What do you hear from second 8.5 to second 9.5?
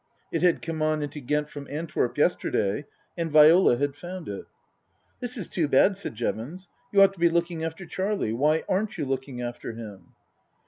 aren't you looking